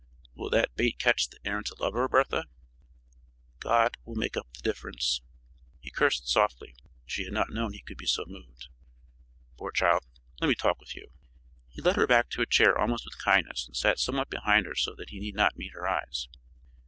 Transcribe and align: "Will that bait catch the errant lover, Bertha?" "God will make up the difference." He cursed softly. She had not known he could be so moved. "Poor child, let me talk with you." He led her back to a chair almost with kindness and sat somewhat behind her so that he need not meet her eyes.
"Will 0.33 0.49
that 0.49 0.75
bait 0.75 0.97
catch 0.97 1.29
the 1.29 1.37
errant 1.45 1.69
lover, 1.79 2.07
Bertha?" 2.09 2.45
"God 3.59 3.97
will 4.03 4.15
make 4.15 4.35
up 4.35 4.51
the 4.51 4.63
difference." 4.63 5.21
He 5.79 5.91
cursed 5.91 6.27
softly. 6.27 6.73
She 7.05 7.25
had 7.25 7.33
not 7.33 7.51
known 7.51 7.73
he 7.73 7.81
could 7.83 7.99
be 7.99 8.07
so 8.07 8.25
moved. 8.27 8.69
"Poor 9.59 9.69
child, 9.71 10.03
let 10.39 10.47
me 10.47 10.55
talk 10.55 10.79
with 10.79 10.95
you." 10.95 11.11
He 11.69 11.83
led 11.83 11.97
her 11.97 12.07
back 12.07 12.31
to 12.31 12.41
a 12.41 12.47
chair 12.47 12.75
almost 12.75 13.05
with 13.05 13.23
kindness 13.23 13.67
and 13.67 13.77
sat 13.77 13.99
somewhat 13.99 14.31
behind 14.31 14.65
her 14.65 14.73
so 14.73 14.95
that 14.95 15.11
he 15.11 15.19
need 15.19 15.35
not 15.35 15.55
meet 15.55 15.73
her 15.73 15.87
eyes. 15.87 16.27